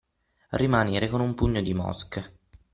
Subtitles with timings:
[0.49, 2.31] Rimanere con un pugno di mosche.